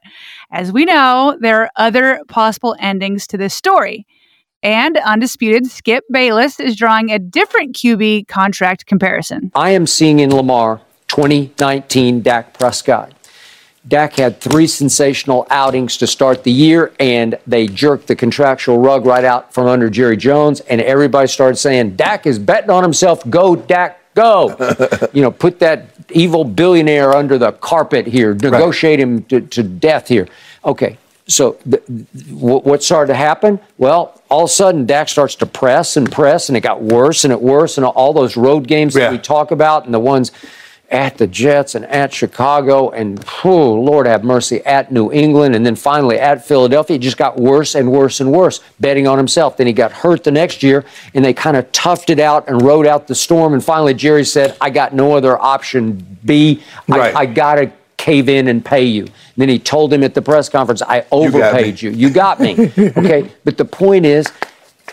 as 0.51 0.72
we 0.72 0.86
know, 0.86 1.38
there 1.42 1.62
are 1.62 1.72
other 1.75 2.22
possible 2.30 2.75
endings 2.80 3.27
to 3.27 3.38
this 3.38 3.53
story. 3.53 4.06
And 4.62 4.96
undisputed, 4.96 5.68
Skip 5.68 6.06
Bayless 6.10 6.62
is 6.62 6.77
drawing 6.77 7.12
a 7.12 7.20
different 7.20 7.75
QB 7.75 8.30
contract 8.30 8.86
comparison. 8.86 9.51
I 9.53 9.72
am 9.72 9.86
seeing 9.86 10.20
in 10.20 10.34
Lamar 10.34 10.80
2019 11.08 12.22
Dak 12.22 12.58
Prescott. 12.58 13.12
Dak 13.86 14.16
had 14.16 14.40
three 14.40 14.68
sensational 14.68 15.46
outings 15.50 15.98
to 15.98 16.08
start 16.08 16.44
the 16.44 16.52
year, 16.52 16.94
and 17.00 17.38
they 17.46 17.68
jerked 17.68 18.08
the 18.08 18.16
contractual 18.16 18.80
rug 18.80 19.06
right 19.06 19.25
out 19.25 19.54
from 19.54 19.68
under 19.68 19.90
Jerry 19.90 20.16
Jones, 20.16 20.62
and 20.62 20.80
everybody 20.80 21.28
started 21.28 21.58
saying, 21.58 21.98
Dak 21.98 22.25
is 22.25 22.40
betting 22.40 22.70
on 22.70 22.82
himself. 22.82 23.30
Go, 23.30 23.58
Dak, 23.58 24.00
go. 24.13 24.56
you 25.13 25.22
know, 25.22 25.32
put 25.32 25.60
that 25.60 25.88
evil 26.12 26.46
billionaire 26.46 27.13
under 27.13 27.38
the 27.38 27.52
carpet 27.52 28.08
here, 28.08 28.34
negotiate 28.34 29.00
right. 29.00 29.08
him 29.08 29.24
to, 29.25 29.42
to, 29.42 29.63
death 29.63 30.08
here. 30.08 30.30
Okay, 30.63 30.98
so 31.28 31.58
th- 31.70 31.84
what 32.30 32.82
started 32.82 33.12
to 33.12 33.18
happen? 33.18 33.60
Well, 33.78 34.22
all 34.30 34.46
of 34.46 34.50
a 34.50 34.54
sudden, 34.54 34.86
Dak 34.86 35.10
starts 35.10 35.36
to 35.36 35.46
press 35.46 35.98
and 35.98 36.10
press, 36.10 36.48
and 36.48 36.56
it 36.58 36.62
got 36.62 36.82
worse 36.82 37.25
and 37.25 37.34
it 37.34 37.42
worse, 37.42 37.78
and 37.78 37.86
all 37.86 38.13
those 38.13 38.38
road 38.38 38.66
games 38.66 38.96
yeah. 38.96 39.02
that 39.02 39.12
we 39.12 39.18
talk 39.18 39.52
about, 39.52 39.84
and 39.84 39.94
the 39.94 40.00
ones– 40.00 40.32
at 40.94 41.18
the 41.18 41.26
Jets 41.26 41.74
and 41.76 41.86
at 41.86 42.14
Chicago 42.14 42.92
and, 42.92 43.24
oh, 43.44 43.74
Lord 43.74 44.06
have 44.06 44.24
mercy, 44.24 44.64
at 44.64 44.92
New 44.92 45.12
England 45.12 45.56
and 45.56 45.66
then 45.66 45.76
finally 45.76 46.20
at 46.20 46.46
Philadelphia. 46.46 46.96
It 46.96 47.00
just 47.00 47.18
got 47.18 47.38
worse 47.38 47.74
and 47.76 47.92
worse 47.92 48.22
and 48.22 48.32
worse, 48.32 48.62
betting 48.80 49.08
on 49.08 49.18
himself. 49.18 49.58
Then 49.58 49.68
he 49.68 49.74
got 49.74 49.92
hurt 49.92 50.24
the 50.24 50.32
next 50.32 50.62
year 50.62 50.86
and 51.16 51.26
they 51.26 51.34
kind 51.34 51.58
of 51.58 51.70
toughed 51.72 52.12
it 52.12 52.20
out 52.20 52.48
and 52.48 52.62
rode 52.62 52.86
out 52.86 53.08
the 53.08 53.16
storm. 53.16 53.54
And 53.54 53.64
finally, 53.64 53.96
Jerry 53.96 54.24
said, 54.24 54.56
I 54.62 54.70
got 54.70 54.94
no 54.94 55.14
other 55.14 55.38
option 55.42 56.18
B. 56.24 56.62
Right. 56.88 57.14
I, 57.16 57.22
I 57.22 57.26
got 57.26 57.56
to 57.56 57.72
cave 57.98 58.30
in 58.30 58.48
and 58.48 58.64
pay 58.64 58.84
you. 58.84 59.04
And 59.04 59.14
then 59.38 59.50
he 59.50 59.58
told 59.58 59.92
him 59.92 60.04
at 60.04 60.14
the 60.14 60.22
press 60.22 60.48
conference, 60.48 60.82
I 60.84 61.06
overpaid 61.12 61.82
you. 61.82 61.90
You. 61.90 62.08
You 62.08 62.14
got 62.14 62.40
me. 62.40 62.54
okay. 62.78 63.32
But 63.44 63.58
the 63.58 63.66
point 63.66 64.06
is, 64.06 64.28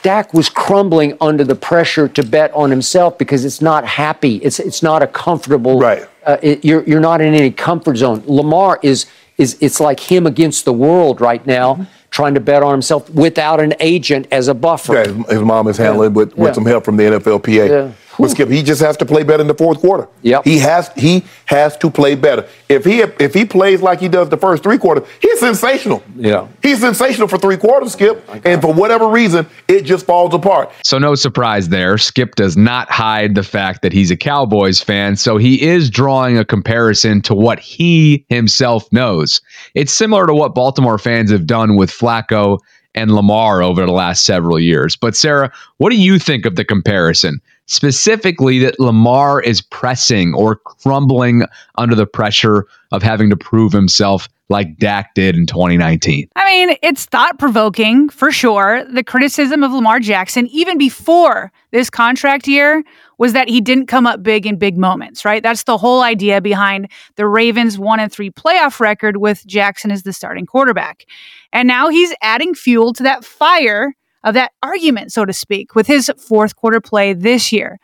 Dak 0.03 0.33
was 0.33 0.49
crumbling 0.49 1.17
under 1.21 1.45
the 1.45 1.55
pressure 1.55 2.09
to 2.09 2.23
bet 2.23 2.53
on 2.53 2.71
himself 2.71 3.19
because 3.19 3.45
it's 3.45 3.61
not 3.61 3.85
happy. 3.85 4.37
It's 4.37 4.59
it's 4.59 4.83
not 4.83 5.03
a 5.03 5.07
comfortable. 5.07 5.79
Right. 5.79 6.09
Uh, 6.25 6.37
it, 6.43 6.65
you're 6.65 6.83
you're 6.85 7.01
not 7.01 7.21
in 7.21 7.35
any 7.35 7.51
comfort 7.51 7.97
zone. 7.97 8.23
Lamar 8.27 8.79
is 8.83 9.07
is 9.37 9.57
it's 9.61 9.81
like 9.81 10.01
him 10.01 10.27
against 10.27 10.65
the 10.65 10.73
world 10.73 11.21
right 11.21 11.45
now. 11.47 11.75
Mm-hmm. 11.75 11.85
Trying 12.11 12.35
to 12.35 12.41
bet 12.41 12.65
on 12.65 12.73
himself 12.73 13.09
without 13.11 13.61
an 13.61 13.75
agent 13.79 14.27
as 14.33 14.49
a 14.49 14.55
buffer. 14.55 14.95
Yeah, 14.95 15.13
his, 15.29 15.43
mom 15.43 15.69
is 15.69 15.77
handling 15.77 16.11
yeah. 16.11 16.17
with, 16.17 16.37
with 16.37 16.49
yeah. 16.49 16.53
some 16.53 16.67
help 16.67 16.85
from 16.85 16.97
the 16.97 17.05
NFLPA. 17.05 17.93
With 18.21 18.33
Skip. 18.33 18.49
He 18.49 18.63
just 18.63 18.81
has 18.83 18.97
to 18.99 19.07
play 19.07 19.23
better 19.23 19.41
in 19.41 19.47
the 19.47 19.55
fourth 19.55 19.81
quarter. 19.81 20.09
Yep. 20.23 20.45
He 20.45 20.59
has 20.59 20.91
he 20.97 21.25
has 21.47 21.77
to 21.79 21.91
play 21.91 22.15
better. 22.15 22.47
If 22.69 22.85
he 22.85 23.01
if 23.01 23.35
he 23.35 23.45
plays 23.45 23.83
like 23.83 24.01
he 24.01 24.09
does 24.09 24.29
the 24.29 24.37
first 24.37 24.63
three 24.63 24.79
quarters, 24.79 25.09
he's 25.21 25.41
sensational. 25.41 26.03
Yeah. 26.17 26.49
He's 26.63 26.81
sensational 26.81 27.29
for 27.29 27.39
three 27.39 27.57
quarters, 27.57 27.93
Skip. 27.93 28.23
And 28.45 28.61
for 28.61 28.73
whatever 28.73 29.09
reason, 29.09 29.47
it 29.69 29.83
just 29.83 30.07
falls 30.07 30.35
apart. 30.35 30.71
So 30.85 30.99
no 30.99 31.15
surprise 31.15 31.69
there. 31.69 31.99
Skip 31.99 32.35
does 32.35 32.57
not 32.57 32.91
hide 32.91 33.35
the 33.35 33.43
fact 33.43 33.83
that 33.83 33.93
he's 33.93 34.11
a 34.11 34.17
Cowboys 34.17 34.81
fan, 34.81 35.17
so 35.17 35.37
he 35.37 35.63
is 35.63 35.91
drawing 35.91 36.39
a 36.39 36.45
comparison 36.45 37.23
to 37.23 37.35
what 37.35 37.59
he 37.59 38.25
himself 38.29 38.91
knows. 38.93 39.41
It's 39.75 39.93
similar 39.93 40.27
to 40.27 40.35
what 40.35 40.55
Baltimore 40.55 40.99
fans 40.99 41.31
have 41.31 41.47
done 41.47 41.77
with 41.77 41.91
Flacco 41.91 42.59
and 42.95 43.15
Lamar 43.15 43.63
over 43.63 43.87
the 43.87 43.93
last 43.93 44.25
several 44.25 44.59
years. 44.59 44.97
But 44.97 45.17
Sarah, 45.17 45.53
what 45.79 45.91
do 45.91 45.97
you 45.97 46.19
think 46.19 46.45
of 46.45 46.57
the 46.57 46.65
comparison? 46.65 47.41
Specifically 47.71 48.59
that 48.59 48.81
Lamar 48.81 49.41
is 49.41 49.61
pressing 49.61 50.35
or 50.35 50.57
crumbling 50.57 51.45
under 51.77 51.95
the 51.95 52.07
pressure 52.07 52.67
of 52.91 53.01
having 53.01 53.31
to 53.31 53.37
prove 53.37 53.73
himself 53.73 54.29
like 54.49 54.77
Dak 54.79 55.15
did 55.15 55.37
in 55.37 55.47
2019? 55.47 56.29
I 56.35 56.45
mean, 56.45 56.77
it's 56.83 57.05
thought 57.05 57.39
provoking 57.39 58.09
for 58.09 58.33
sure. 58.33 58.85
The 58.93 59.05
criticism 59.05 59.63
of 59.63 59.71
Lamar 59.71 60.01
Jackson, 60.01 60.49
even 60.49 60.79
before 60.79 61.53
this 61.71 61.89
contract 61.89 62.49
year, 62.49 62.83
was 63.19 63.35
that 63.35 63.49
he 63.49 63.61
didn't 63.61 63.87
come 63.87 64.05
up 64.05 64.21
big 64.25 64.47
in 64.47 64.59
big 64.59 64.77
moments, 64.77 65.25
right? 65.25 65.41
That's 65.43 65.63
the 65.63 65.79
whole 65.79 66.03
idea 66.03 66.41
behind 66.41 66.91
the 67.15 67.29
Ravens' 67.29 67.79
one 67.79 68.01
and 68.01 68.11
three 68.11 68.31
playoff 68.31 68.81
record 68.81 69.19
with 69.19 69.47
Jackson 69.47 69.93
as 69.93 70.03
the 70.03 70.13
starting 70.13 70.47
quarterback. 70.47 71.05
And 71.53 71.69
now 71.69 71.89
he's 71.89 72.13
adding 72.21 72.55
fuel 72.55 72.93
to 72.95 73.05
that 73.05 73.25
fire 73.25 73.95
of 74.25 74.35
that 74.35 74.53
argument, 74.63 75.13
so 75.13 75.25
to 75.25 75.33
speak, 75.33 75.75
with 75.75 75.87
his 75.87 76.11
fourth 76.19 76.57
quarter 76.57 76.81
play 76.81 77.13
this 77.13 77.53
year. 77.53 77.79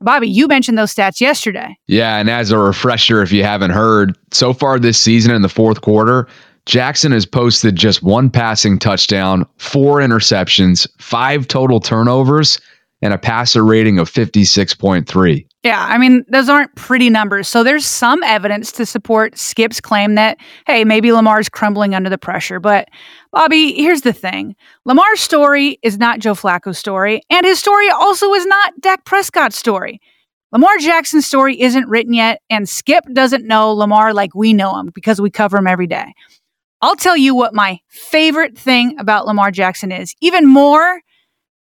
Bobby, 0.00 0.28
you 0.28 0.48
mentioned 0.48 0.76
those 0.76 0.94
stats 0.94 1.20
yesterday. 1.20 1.76
Yeah, 1.86 2.18
and 2.18 2.28
as 2.28 2.50
a 2.50 2.58
refresher, 2.58 3.22
if 3.22 3.30
you 3.30 3.44
haven't 3.44 3.70
heard, 3.70 4.16
so 4.32 4.52
far 4.52 4.78
this 4.78 4.98
season 4.98 5.32
in 5.32 5.42
the 5.42 5.48
fourth 5.48 5.80
quarter, 5.80 6.26
Jackson 6.66 7.12
has 7.12 7.26
posted 7.26 7.76
just 7.76 8.02
one 8.02 8.30
passing 8.30 8.78
touchdown, 8.78 9.46
four 9.58 9.98
interceptions, 9.98 10.86
five 10.98 11.48
total 11.48 11.80
turnovers, 11.80 12.60
and 13.02 13.12
a 13.12 13.18
passer 13.18 13.64
rating 13.64 13.98
of 13.98 14.10
56.3. 14.10 15.46
Yeah, 15.64 15.84
I 15.84 15.98
mean, 15.98 16.24
those 16.28 16.48
aren't 16.48 16.74
pretty 16.76 17.10
numbers. 17.10 17.48
So 17.48 17.62
there's 17.62 17.84
some 17.84 18.22
evidence 18.22 18.72
to 18.72 18.86
support 18.86 19.36
Skip's 19.36 19.80
claim 19.80 20.14
that, 20.14 20.38
hey, 20.66 20.84
maybe 20.84 21.12
Lamar's 21.12 21.48
crumbling 21.48 21.94
under 21.94 22.08
the 22.08 22.18
pressure. 22.18 22.60
But 22.60 22.88
Bobby, 23.32 23.74
here's 23.74 24.02
the 24.02 24.12
thing 24.12 24.54
Lamar's 24.84 25.20
story 25.20 25.78
is 25.82 25.98
not 25.98 26.20
Joe 26.20 26.34
Flacco's 26.34 26.78
story, 26.78 27.22
and 27.28 27.44
his 27.44 27.58
story 27.58 27.88
also 27.90 28.32
is 28.34 28.46
not 28.46 28.72
Dak 28.80 29.04
Prescott's 29.04 29.56
story. 29.56 30.00
Lamar 30.52 30.76
Jackson's 30.78 31.26
story 31.26 31.60
isn't 31.60 31.88
written 31.88 32.12
yet, 32.12 32.42
and 32.50 32.68
Skip 32.68 33.04
doesn't 33.12 33.46
know 33.46 33.72
Lamar 33.72 34.12
like 34.12 34.34
we 34.34 34.52
know 34.52 34.78
him 34.78 34.90
because 34.94 35.18
we 35.20 35.30
cover 35.30 35.56
him 35.56 35.66
every 35.66 35.86
day. 35.86 36.12
I'll 36.82 36.96
tell 36.96 37.16
you 37.16 37.34
what 37.34 37.54
my 37.54 37.80
favorite 37.88 38.58
thing 38.58 38.98
about 38.98 39.26
Lamar 39.26 39.50
Jackson 39.50 39.90
is, 39.90 40.14
even 40.20 40.46
more 40.46 41.00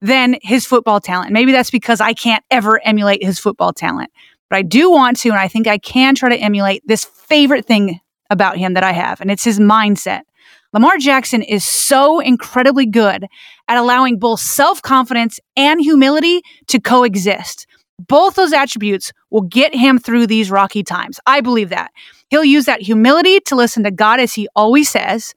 than 0.05 0.37
his 0.43 0.67
football 0.67 1.01
talent. 1.01 1.33
Maybe 1.33 1.51
that's 1.51 1.71
because 1.71 1.99
I 1.99 2.13
can't 2.13 2.45
ever 2.51 2.79
emulate 2.85 3.25
his 3.25 3.39
football 3.39 3.73
talent, 3.73 4.11
but 4.51 4.57
I 4.59 4.63
do 4.63 4.91
want 4.91 5.19
to, 5.21 5.31
and 5.31 5.39
I 5.39 5.49
think 5.49 5.67
I 5.67 5.79
can 5.79 6.15
try 6.15 6.29
to 6.29 6.37
emulate 6.37 6.83
this 6.87 7.07
favorite 7.07 7.65
thing 7.65 8.01
about 8.29 8.59
him 8.59 8.75
that 8.75 8.85
I 8.85 8.93
have, 8.93 9.23
and 9.23 9.31
it's 9.31 9.45
his 9.45 9.59
mindset. 9.59 10.23
Lamar 10.75 10.99
Jackson 10.99 11.41
is 11.41 11.65
so 11.65 12.21
incredibly 12.21 12.85
good 12.85 13.27
at 13.67 13.79
allowing 13.79 14.19
both 14.19 14.41
self 14.41 14.83
confidence 14.83 15.41
and 15.57 15.81
humility 15.81 16.43
to 16.67 16.81
coexist. 16.81 17.67
Both 17.99 18.35
those 18.35 18.53
attributes 18.53 19.11
will 19.31 19.43
get 19.43 19.75
him 19.75 19.99
through 19.99 20.27
these 20.27 20.51
rocky 20.51 20.83
times. 20.83 21.19
I 21.27 21.41
believe 21.41 21.71
that. 21.71 21.93
He'll 22.29 22.45
use 22.45 22.67
that 22.67 22.83
humility 22.83 23.41
to 23.41 23.57
listen 23.57 23.85
to 23.85 23.91
God 23.91 24.21
as 24.21 24.35
he 24.35 24.49
always 24.55 24.91
says, 24.91 25.35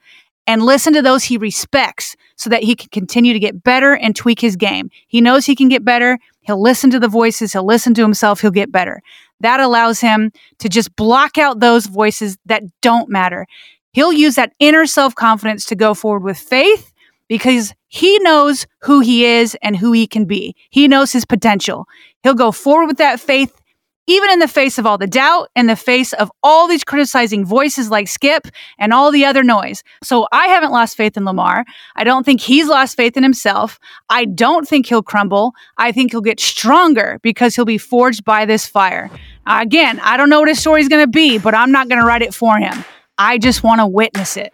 and 0.48 0.64
listen 0.64 0.94
to 0.94 1.02
those 1.02 1.26
he 1.26 1.38
respects 1.38 2.16
so 2.38 2.50
that 2.50 2.64
he 2.64 2.76
can 2.76 2.90
continue 2.90 3.34
to 3.34 3.40
get 3.40 3.64
better 3.64 3.94
and 3.94 4.16
tweak 4.16 4.40
his 4.40 4.56
game. 4.56 4.90
He 5.08 5.22
knows 5.22 5.46
he 5.46 5.56
can 5.56 5.68
get 5.68 5.84
better. 5.84 6.18
He'll 6.42 6.62
listen 6.62 6.90
to 6.92 7.00
the 7.00 7.10
voices, 7.10 7.52
he'll 7.52 7.66
listen 7.66 7.94
to 7.96 8.02
himself, 8.02 8.40
he'll 8.40 8.52
get 8.52 8.72
better. 8.72 9.02
That 9.42 9.60
allows 9.60 10.00
him 10.00 10.32
to 10.60 10.70
just 10.70 10.96
block 10.96 11.38
out 11.38 11.60
those 11.60 11.86
voices 11.86 12.38
that 12.46 12.64
don't 12.82 13.10
matter. 13.10 13.46
He'll 13.92 14.14
use 14.14 14.36
that 14.36 14.54
inner 14.60 14.86
self 14.86 15.14
confidence 15.14 15.66
to 15.66 15.76
go 15.76 15.94
forward 15.94 16.24
with 16.24 16.38
faith 16.38 16.94
because 17.28 17.74
he 17.88 18.18
knows 18.20 18.66
who 18.84 19.02
he 19.02 19.26
is 19.26 19.58
and 19.62 19.76
who 19.76 19.92
he 19.92 20.08
can 20.08 20.26
be. 20.26 20.56
He 20.70 20.88
knows 20.88 21.12
his 21.12 21.26
potential. 21.26 21.88
He'll 22.24 22.34
go 22.34 22.52
forward 22.52 22.88
with 22.88 22.98
that 22.98 23.20
faith 23.20 23.60
even 24.08 24.30
in 24.32 24.40
the 24.40 24.48
face 24.48 24.78
of 24.78 24.86
all 24.86 24.98
the 24.98 25.06
doubt, 25.08 25.50
in 25.56 25.68
the 25.68 25.76
face 25.76 26.14
of 26.14 26.32
all 26.42 26.68
these 26.68 26.84
criticizing 26.84 27.46
voices 27.46 27.92
like 27.92 28.08
Skip 28.08 28.48
and 28.80 28.94
all 28.94 29.12
the 29.12 29.26
other 29.26 29.44
noise. 29.44 29.84
So 30.04 30.28
I 30.32 30.48
haven't 30.48 30.72
lost 30.72 30.98
faith 30.98 31.18
in 31.18 31.26
Lamar. 31.26 31.66
I 31.96 32.04
don't 32.04 32.26
think 32.26 32.42
he's 32.42 32.68
lost 32.68 32.96
faith 32.96 33.18
in 33.18 33.24
himself. 33.24 33.80
I 34.10 34.26
don't 34.26 34.68
think 34.68 34.88
he'll 34.88 35.04
crumble. 35.04 35.54
I 35.78 35.92
think 35.92 36.12
he'll 36.12 36.22
get 36.22 36.40
stronger 36.40 37.20
because 37.22 37.56
he'll 37.56 37.66
be 37.66 37.78
forged 37.78 38.24
by 38.24 38.46
this 38.46 38.66
fire. 38.66 39.12
Again, 39.46 40.00
I 40.02 40.18
don't 40.18 40.30
know 40.30 40.40
what 40.40 40.50
his 40.50 40.60
story's 40.60 40.88
going 40.88 41.04
to 41.04 41.12
be, 41.12 41.38
but 41.38 41.54
I'm 41.54 41.72
not 41.72 41.90
going 41.90 42.02
to 42.02 42.08
write 42.08 42.22
it 42.22 42.34
for 42.34 42.58
him. 42.58 42.84
I 43.18 43.38
just 43.38 43.64
want 43.64 43.82
to 43.82 43.88
witness 43.88 44.38
it. 44.38 44.54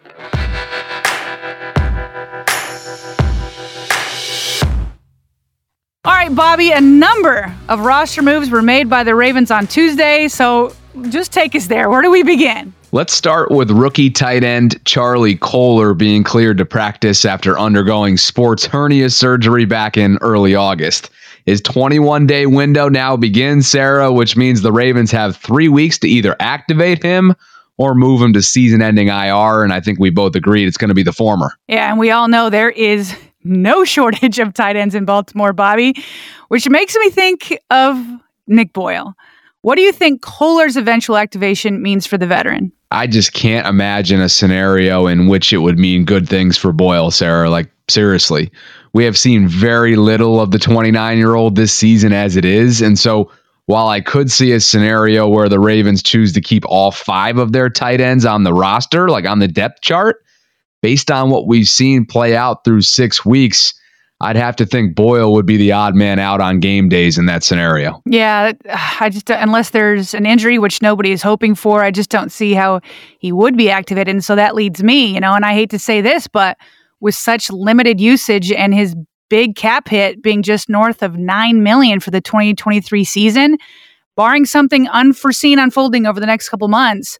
All 6.06 6.12
right, 6.12 6.34
Bobby, 6.34 6.70
a 6.70 6.82
number 6.82 7.54
of 7.70 7.80
roster 7.80 8.20
moves 8.20 8.50
were 8.50 8.60
made 8.60 8.90
by 8.90 9.04
the 9.04 9.14
Ravens 9.14 9.50
on 9.50 9.66
Tuesday, 9.66 10.28
so 10.28 10.76
just 11.08 11.32
take 11.32 11.54
us 11.54 11.66
there. 11.66 11.88
Where 11.88 12.02
do 12.02 12.10
we 12.10 12.22
begin? 12.22 12.74
Let's 12.92 13.14
start 13.14 13.50
with 13.50 13.70
rookie 13.70 14.10
tight 14.10 14.44
end 14.44 14.84
Charlie 14.84 15.36
Kolar 15.36 15.94
being 15.94 16.22
cleared 16.22 16.58
to 16.58 16.66
practice 16.66 17.24
after 17.24 17.58
undergoing 17.58 18.18
sports 18.18 18.66
hernia 18.66 19.08
surgery 19.08 19.64
back 19.64 19.96
in 19.96 20.18
early 20.20 20.54
August. 20.54 21.08
His 21.46 21.62
21 21.62 22.26
day 22.26 22.44
window 22.44 22.90
now 22.90 23.16
begins, 23.16 23.66
Sarah, 23.66 24.12
which 24.12 24.36
means 24.36 24.60
the 24.60 24.72
Ravens 24.72 25.10
have 25.10 25.38
three 25.38 25.68
weeks 25.68 25.98
to 26.00 26.06
either 26.06 26.36
activate 26.38 27.02
him 27.02 27.34
or 27.78 27.94
move 27.94 28.20
him 28.20 28.34
to 28.34 28.42
season 28.42 28.82
ending 28.82 29.08
IR. 29.08 29.64
And 29.64 29.72
I 29.72 29.80
think 29.80 29.98
we 29.98 30.10
both 30.10 30.36
agreed 30.36 30.68
it's 30.68 30.76
going 30.76 30.88
to 30.88 30.94
be 30.94 31.02
the 31.02 31.14
former. 31.14 31.52
Yeah, 31.66 31.88
and 31.88 31.98
we 31.98 32.10
all 32.10 32.28
know 32.28 32.50
there 32.50 32.70
is 32.70 33.16
no 33.44 33.84
shortage 33.84 34.38
of 34.38 34.54
tight 34.54 34.76
ends 34.76 34.94
in 34.94 35.04
Baltimore, 35.04 35.52
Bobby, 35.52 35.94
which 36.48 36.68
makes 36.68 36.96
me 36.96 37.10
think 37.10 37.58
of 37.70 38.04
Nick 38.46 38.72
Boyle. 38.72 39.14
What 39.62 39.76
do 39.76 39.82
you 39.82 39.92
think 39.92 40.20
Kolar's 40.20 40.76
eventual 40.76 41.16
activation 41.16 41.82
means 41.82 42.06
for 42.06 42.18
the 42.18 42.26
veteran? 42.26 42.70
I 42.90 43.06
just 43.06 43.32
can't 43.32 43.66
imagine 43.66 44.20
a 44.20 44.28
scenario 44.28 45.06
in 45.06 45.26
which 45.26 45.52
it 45.52 45.58
would 45.58 45.78
mean 45.78 46.04
good 46.04 46.28
things 46.28 46.58
for 46.58 46.70
Boyle, 46.70 47.10
Sarah. 47.10 47.48
Like, 47.48 47.70
seriously, 47.88 48.52
we 48.92 49.04
have 49.04 49.16
seen 49.16 49.48
very 49.48 49.96
little 49.96 50.40
of 50.40 50.50
the 50.50 50.58
29 50.58 51.18
year 51.18 51.34
old 51.34 51.56
this 51.56 51.72
season 51.72 52.12
as 52.12 52.36
it 52.36 52.44
is. 52.44 52.82
And 52.82 52.98
so, 52.98 53.30
while 53.66 53.88
I 53.88 54.02
could 54.02 54.30
see 54.30 54.52
a 54.52 54.60
scenario 54.60 55.26
where 55.26 55.48
the 55.48 55.58
Ravens 55.58 56.02
choose 56.02 56.34
to 56.34 56.40
keep 56.42 56.64
all 56.66 56.90
five 56.90 57.38
of 57.38 57.52
their 57.52 57.70
tight 57.70 58.00
ends 58.00 58.26
on 58.26 58.44
the 58.44 58.52
roster, 58.52 59.08
like 59.08 59.26
on 59.26 59.38
the 59.38 59.48
depth 59.48 59.80
chart, 59.80 60.23
based 60.84 61.10
on 61.10 61.30
what 61.30 61.46
we've 61.46 61.66
seen 61.66 62.04
play 62.04 62.36
out 62.36 62.62
through 62.62 62.82
six 62.82 63.24
weeks, 63.24 63.72
I'd 64.20 64.36
have 64.36 64.54
to 64.56 64.66
think 64.66 64.94
Boyle 64.94 65.32
would 65.32 65.46
be 65.46 65.56
the 65.56 65.72
odd 65.72 65.94
man 65.94 66.18
out 66.18 66.42
on 66.42 66.60
game 66.60 66.90
days 66.90 67.16
in 67.16 67.24
that 67.24 67.42
scenario. 67.42 68.02
Yeah, 68.04 68.52
I 69.00 69.08
just 69.08 69.30
unless 69.30 69.70
there's 69.70 70.12
an 70.12 70.26
injury 70.26 70.58
which 70.58 70.82
nobody 70.82 71.10
is 71.10 71.22
hoping 71.22 71.54
for, 71.54 71.82
I 71.82 71.90
just 71.90 72.10
don't 72.10 72.30
see 72.30 72.52
how 72.52 72.82
he 73.18 73.32
would 73.32 73.56
be 73.56 73.70
activated. 73.70 74.08
And 74.08 74.22
so 74.22 74.36
that 74.36 74.54
leads 74.54 74.82
me, 74.82 75.14
you 75.14 75.20
know, 75.20 75.32
and 75.32 75.46
I 75.46 75.54
hate 75.54 75.70
to 75.70 75.78
say 75.78 76.02
this, 76.02 76.28
but 76.28 76.58
with 77.00 77.14
such 77.14 77.50
limited 77.50 77.98
usage 77.98 78.52
and 78.52 78.74
his 78.74 78.94
big 79.30 79.56
cap 79.56 79.88
hit 79.88 80.22
being 80.22 80.42
just 80.42 80.68
north 80.68 81.02
of 81.02 81.16
9 81.16 81.62
million 81.62 81.98
for 81.98 82.10
the 82.10 82.20
2023 82.20 83.04
season, 83.04 83.56
barring 84.16 84.44
something 84.44 84.86
unforeseen 84.90 85.58
unfolding 85.58 86.04
over 86.04 86.20
the 86.20 86.26
next 86.26 86.50
couple 86.50 86.68
months, 86.68 87.18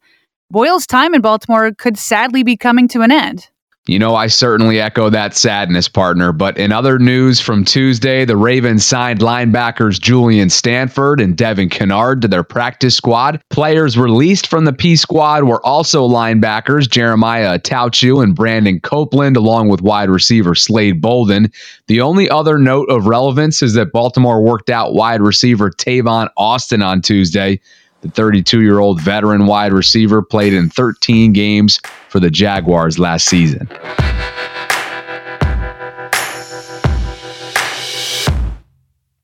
Boyle's 0.51 0.85
time 0.85 1.15
in 1.15 1.21
Baltimore 1.21 1.71
could 1.73 1.97
sadly 1.97 2.43
be 2.43 2.55
coming 2.55 2.87
to 2.89 3.01
an 3.01 3.11
end. 3.11 3.49
You 3.87 3.99
know, 3.99 4.15
I 4.15 4.25
certainly 4.27 4.81
echo 4.81 5.11
that 5.11 5.35
sadness, 5.35 5.87
partner. 5.87 6.31
But 6.31 6.57
in 6.57 6.71
other 6.71 6.97
news 6.97 7.39
from 7.39 7.63
Tuesday, 7.63 8.25
the 8.25 8.35
Ravens 8.35 8.83
signed 8.83 9.19
linebackers 9.19 10.01
Julian 10.01 10.49
Stanford 10.49 11.21
and 11.21 11.37
Devin 11.37 11.69
Kennard 11.69 12.23
to 12.23 12.27
their 12.27 12.43
practice 12.43 12.97
squad. 12.97 13.39
Players 13.51 13.95
released 13.95 14.47
from 14.47 14.65
the 14.65 14.73
P 14.73 14.95
squad 14.95 15.43
were 15.43 15.63
also 15.63 16.07
linebackers 16.07 16.89
Jeremiah 16.89 17.59
Attaochu 17.59 18.23
and 18.23 18.33
Brandon 18.35 18.79
Copeland, 18.79 19.37
along 19.37 19.69
with 19.69 19.83
wide 19.83 20.09
receiver 20.09 20.55
Slade 20.55 20.99
Bolden. 20.99 21.51
The 21.85 22.01
only 22.01 22.27
other 22.27 22.57
note 22.57 22.89
of 22.89 23.05
relevance 23.05 23.61
is 23.61 23.75
that 23.75 23.91
Baltimore 23.91 24.41
worked 24.41 24.71
out 24.71 24.95
wide 24.95 25.21
receiver 25.21 25.69
Tavon 25.69 26.29
Austin 26.37 26.81
on 26.81 27.03
Tuesday. 27.03 27.61
The 28.05 28.11
32 28.11 28.61
year 28.61 28.77
old 28.77 29.01
veteran 29.01 29.47
wide 29.47 29.73
receiver 29.73 30.21
played 30.21 30.53
in 30.53 30.69
13 30.69 31.33
games 31.33 31.79
for 32.09 32.19
the 32.19 32.29
Jaguars 32.29 32.99
last 32.99 33.25
season. 33.25 33.67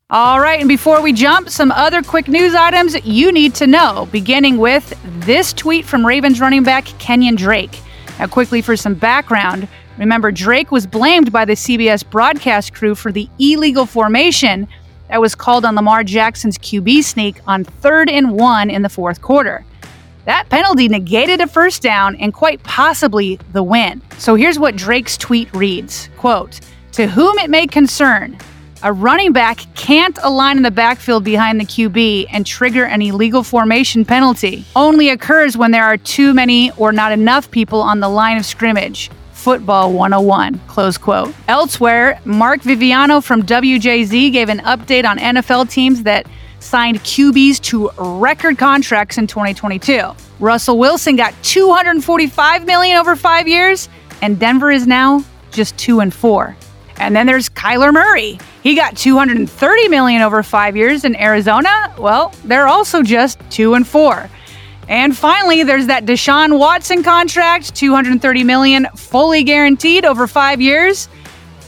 All 0.10 0.40
right, 0.40 0.60
and 0.60 0.68
before 0.68 1.00
we 1.00 1.14
jump, 1.14 1.50
some 1.50 1.72
other 1.72 2.02
quick 2.02 2.28
news 2.28 2.56
items 2.56 2.96
you 3.06 3.32
need 3.32 3.54
to 3.56 3.68
know, 3.68 4.10
beginning 4.12 4.58
with 4.58 5.00
this 5.26 5.54
tweet 5.54 5.86
from 5.86 6.04
Ravens 6.04 6.42
running 6.42 6.64
back 6.64 6.86
Kenyon 6.98 7.36
Drake. 7.36 7.80
Now, 8.18 8.26
quickly 8.26 8.64
for 8.64 8.76
some 8.76 8.96
background, 8.96 9.68
remember 10.00 10.32
Drake 10.32 10.72
was 10.72 10.88
blamed 10.88 11.32
by 11.32 11.46
the 11.46 11.54
CBS 11.54 12.04
broadcast 12.10 12.74
crew 12.74 12.96
for 12.96 13.12
the 13.12 13.30
illegal 13.38 13.86
formation 13.86 14.68
that 15.12 15.20
was 15.20 15.36
called 15.36 15.66
on 15.66 15.76
Lamar 15.76 16.06
Jackson's 16.06 16.58
QB 16.58 17.04
sneak 17.04 17.42
on 17.46 17.66
third 17.66 18.10
and 18.10 18.32
one 18.32 18.70
in 18.70 18.82
the 18.82 18.88
fourth 18.88 19.22
quarter. 19.22 19.66
That 20.24 20.48
penalty 20.48 20.88
negated 20.88 21.42
a 21.42 21.48
first 21.48 21.82
down 21.82 22.16
and 22.16 22.34
quite 22.34 22.64
possibly 22.64 23.38
the 23.52 23.62
win. 23.62 24.02
So 24.20 24.36
here's 24.36 24.58
what 24.58 24.78
Drake's 24.78 25.18
tweet 25.18 25.54
reads 25.54 26.10
quote, 26.18 26.62
To 26.94 27.08
whom 27.08 27.38
it 27.40 27.50
may 27.50 27.68
concern, 27.68 28.38
a 28.84 28.94
running 28.94 29.34
back 29.34 29.60
can't 29.76 30.18
align 30.24 30.56
in 30.56 30.64
the 30.64 30.72
backfield 30.72 31.26
behind 31.26 31.60
the 31.60 31.66
QB 31.66 32.28
and 32.32 32.46
trigger 32.46 32.86
an 32.86 33.02
illegal 33.02 33.44
formation 33.44 34.06
penalty. 34.06 34.64
Only 34.78 35.10
occurs 35.10 35.58
when 35.58 35.72
there 35.72 35.84
are 35.84 35.98
too 35.98 36.34
many 36.34 36.72
or 36.78 36.94
not 36.94 37.12
enough 37.12 37.52
people 37.52 37.82
on 37.82 38.00
the 38.00 38.10
line 38.10 38.38
of 38.38 38.46
scrimmage. 38.46 39.12
Football 39.42 39.92
101. 39.94 40.60
Close 40.68 41.00
quote. 41.00 41.34
Elsewhere, 41.48 42.22
Mark 42.26 42.62
Viviano 42.62 43.24
from 43.24 43.42
WJZ 43.42 44.32
gave 44.32 44.50
an 44.50 44.60
update 44.60 45.04
on 45.04 45.18
NFL 45.18 45.68
teams 45.68 46.04
that 46.04 46.28
signed 46.60 47.00
QBs 47.00 47.60
to 47.62 47.90
record 47.98 48.60
contracts 48.60 49.18
in 49.18 49.26
2022. 49.26 50.12
Russell 50.40 50.78
Wilson 50.78 51.16
got 51.16 51.34
245 51.42 52.68
million 52.68 52.98
over 52.98 53.16
5 53.16 53.48
years 53.48 53.90
and 54.22 54.40
Denver 54.40 54.70
is 54.70 54.86
now 54.86 55.26
just 55.52 55.76
2 55.80 56.02
and 56.02 56.14
4. 56.14 56.56
And 56.98 57.16
then 57.16 57.26
there's 57.26 57.50
Kyler 57.50 57.92
Murray. 57.92 58.38
He 58.62 58.76
got 58.76 58.96
230 58.96 59.88
million 59.88 60.22
over 60.22 60.44
5 60.44 60.78
years 60.78 61.04
in 61.04 61.16
Arizona. 61.16 61.92
Well, 61.98 62.32
they're 62.46 62.68
also 62.68 63.02
just 63.02 63.40
2 63.50 63.74
and 63.74 63.88
4. 63.88 64.30
And 64.88 65.16
finally, 65.16 65.64
there's 65.64 65.88
that 65.88 66.06
Deshaun 66.06 66.60
Watson 66.60 67.04
contract, 67.04 67.76
230 67.76 68.44
million 68.44 68.88
fully 68.96 69.44
guaranteed 69.44 70.06
over 70.06 70.28
5 70.28 70.62
years. 70.62 71.08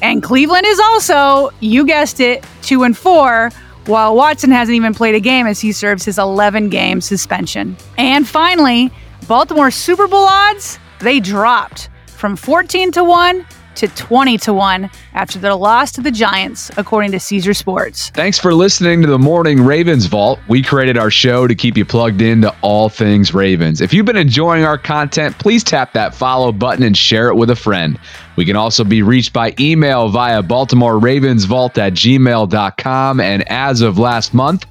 And 0.01 0.21
Cleveland 0.21 0.65
is 0.65 0.79
also, 0.79 1.51
you 1.61 1.85
guessed 1.85 2.19
it, 2.19 2.45
2 2.63 2.83
and 2.83 2.97
4, 2.97 3.51
while 3.85 4.15
Watson 4.15 4.51
hasn't 4.51 4.75
even 4.75 4.93
played 4.93 5.15
a 5.15 5.19
game 5.19 5.47
as 5.47 5.61
he 5.61 5.71
serves 5.71 6.03
his 6.03 6.17
11 6.17 6.69
game 6.69 6.99
suspension. 6.99 7.77
And 7.97 8.27
finally, 8.27 8.91
Baltimore 9.27 9.71
Super 9.71 10.07
Bowl 10.07 10.25
odds, 10.25 10.77
they 10.99 11.19
dropped 11.19 11.89
from 12.07 12.35
14 12.35 12.91
to 12.93 13.03
1 13.03 13.45
to 13.75 13.87
20 13.87 14.37
to 14.39 14.53
1 14.53 14.89
after 15.13 15.39
their 15.39 15.55
loss 15.55 15.91
to 15.93 16.01
the 16.01 16.11
Giants, 16.11 16.71
according 16.77 17.11
to 17.11 17.19
Caesar 17.19 17.53
Sports. 17.53 18.09
Thanks 18.11 18.39
for 18.39 18.53
listening 18.53 19.01
to 19.01 19.07
the 19.07 19.19
Morning 19.19 19.61
Ravens 19.61 20.05
Vault. 20.05 20.39
We 20.47 20.61
created 20.61 20.97
our 20.97 21.11
show 21.11 21.47
to 21.47 21.55
keep 21.55 21.77
you 21.77 21.85
plugged 21.85 22.21
into 22.21 22.53
all 22.61 22.89
things 22.89 23.33
Ravens. 23.33 23.81
If 23.81 23.93
you've 23.93 24.05
been 24.05 24.17
enjoying 24.17 24.63
our 24.65 24.77
content, 24.77 25.37
please 25.39 25.63
tap 25.63 25.93
that 25.93 26.13
follow 26.15 26.51
button 26.51 26.83
and 26.83 26.97
share 26.97 27.29
it 27.29 27.35
with 27.35 27.49
a 27.49 27.55
friend. 27.55 27.99
We 28.35 28.45
can 28.45 28.55
also 28.55 28.83
be 28.83 29.01
reached 29.01 29.33
by 29.33 29.53
email 29.59 30.09
via 30.09 30.41
Baltimore 30.41 30.97
Ravens 30.99 31.45
Vault 31.45 31.77
at 31.77 31.93
gmail.com. 31.93 33.19
And 33.19 33.49
as 33.49 33.81
of 33.81 33.99
last 33.99 34.33
month, 34.33 34.65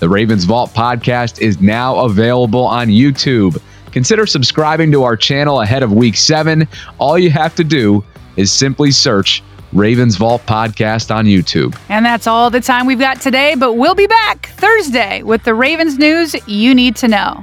the 0.00 0.08
Ravens 0.08 0.44
Vault 0.44 0.72
podcast 0.74 1.40
is 1.40 1.60
now 1.60 1.98
available 1.98 2.64
on 2.64 2.88
YouTube. 2.88 3.60
Consider 3.90 4.26
subscribing 4.26 4.92
to 4.92 5.02
our 5.02 5.16
channel 5.16 5.60
ahead 5.60 5.82
of 5.82 5.92
week 5.92 6.16
seven. 6.16 6.68
All 6.98 7.18
you 7.18 7.30
have 7.30 7.54
to 7.56 7.64
do 7.64 8.04
is 8.38 8.52
simply 8.52 8.90
search 8.90 9.42
Ravens 9.72 10.16
Vault 10.16 10.40
Podcast 10.46 11.14
on 11.14 11.26
YouTube. 11.26 11.78
And 11.90 12.06
that's 12.06 12.26
all 12.26 12.48
the 12.48 12.60
time 12.60 12.86
we've 12.86 12.98
got 12.98 13.20
today, 13.20 13.54
but 13.54 13.74
we'll 13.74 13.94
be 13.94 14.06
back 14.06 14.48
Thursday 14.56 15.22
with 15.22 15.42
the 15.42 15.54
Ravens 15.54 15.98
news 15.98 16.34
you 16.48 16.74
need 16.74 16.96
to 16.96 17.08
know. 17.08 17.42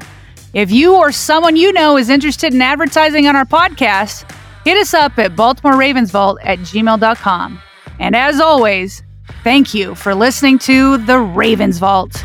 If 0.54 0.72
you 0.72 0.96
or 0.96 1.12
someone 1.12 1.56
you 1.56 1.72
know 1.74 1.98
is 1.98 2.10
interested 2.10 2.54
in 2.54 2.62
advertising 2.62 3.28
on 3.28 3.36
our 3.36 3.46
podcast, 3.46 4.32
hit 4.64 4.78
us 4.78 4.94
up 4.94 5.20
at 5.20 5.36
Baltimore 5.36 5.78
Ravens 5.78 6.12
Vault 6.12 6.40
at 6.42 6.60
gmail.com. 6.60 7.62
And 8.00 8.16
as 8.16 8.40
always, 8.40 9.04
thank 9.44 9.74
you 9.74 9.96
for 9.96 10.16
listening 10.16 10.58
to 10.60 10.98
the 10.98 11.20
Ravens 11.20 11.78
Vault. 11.78 12.24